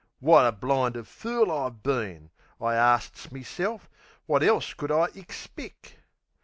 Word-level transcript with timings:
Wot 0.19 0.47
a 0.47 0.51
blinded 0.51 1.07
fool 1.07 1.51
I've 1.51 1.83
been! 1.83 2.31
I 2.59 2.73
arsts 2.75 3.31
meself, 3.31 3.87
wot 4.25 4.41
else 4.41 4.73
could 4.73 4.91
I 4.91 5.09
ixpeck? 5.09 5.97